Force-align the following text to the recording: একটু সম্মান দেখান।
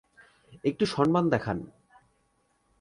একটু 0.63 0.85
সম্মান 0.85 1.29
দেখান। 1.29 1.57